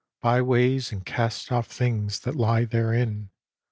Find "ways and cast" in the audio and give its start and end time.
0.41-1.51